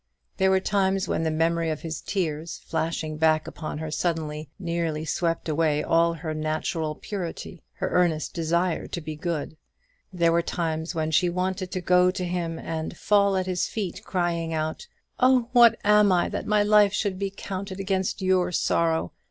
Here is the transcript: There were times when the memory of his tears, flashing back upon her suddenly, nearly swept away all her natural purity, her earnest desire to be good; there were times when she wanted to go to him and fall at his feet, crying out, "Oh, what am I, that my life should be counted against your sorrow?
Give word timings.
There 0.37 0.49
were 0.49 0.59
times 0.59 1.07
when 1.07 1.21
the 1.21 1.29
memory 1.29 1.69
of 1.69 1.81
his 1.81 2.01
tears, 2.01 2.57
flashing 2.65 3.17
back 3.17 3.45
upon 3.47 3.77
her 3.77 3.91
suddenly, 3.91 4.49
nearly 4.57 5.05
swept 5.05 5.47
away 5.47 5.83
all 5.83 6.13
her 6.15 6.33
natural 6.33 6.95
purity, 6.95 7.61
her 7.73 7.87
earnest 7.89 8.33
desire 8.33 8.87
to 8.87 8.99
be 8.99 9.15
good; 9.15 9.57
there 10.11 10.31
were 10.31 10.41
times 10.41 10.95
when 10.95 11.11
she 11.11 11.29
wanted 11.29 11.69
to 11.73 11.81
go 11.81 12.09
to 12.09 12.25
him 12.25 12.57
and 12.57 12.97
fall 12.97 13.37
at 13.37 13.45
his 13.45 13.67
feet, 13.67 14.03
crying 14.03 14.55
out, 14.55 14.87
"Oh, 15.19 15.49
what 15.51 15.77
am 15.83 16.11
I, 16.11 16.29
that 16.29 16.47
my 16.47 16.63
life 16.63 16.93
should 16.93 17.19
be 17.19 17.29
counted 17.29 17.79
against 17.79 18.23
your 18.23 18.51
sorrow? 18.51 19.11